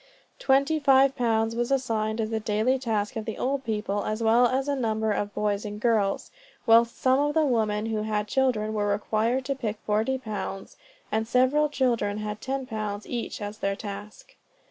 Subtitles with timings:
[0.39, 4.47] Twenty five pounds was assigned as the daily task of the old people, as well
[4.47, 6.31] as a number of boys and girls,
[6.65, 10.75] whilst some of the women, who had children, were required to pick forty pounds,
[11.11, 14.35] and several children had ten pounds each as their task.